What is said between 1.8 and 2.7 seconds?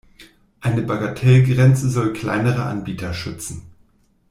soll kleinere